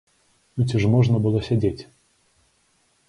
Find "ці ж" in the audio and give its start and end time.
0.69-0.89